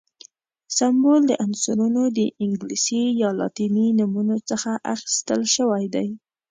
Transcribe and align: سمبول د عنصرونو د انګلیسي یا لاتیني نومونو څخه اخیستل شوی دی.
سمبول 0.77 1.21
د 1.27 1.31
عنصرونو 1.45 2.03
د 2.17 2.19
انګلیسي 2.43 3.03
یا 3.21 3.29
لاتیني 3.39 3.87
نومونو 3.99 4.35
څخه 4.49 4.71
اخیستل 4.93 5.41
شوی 5.55 5.85
دی. 5.95 6.07